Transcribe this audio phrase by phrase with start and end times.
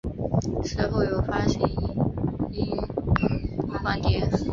[0.63, 1.61] 事后有发行
[2.49, 2.75] 影音
[3.67, 4.27] 光碟。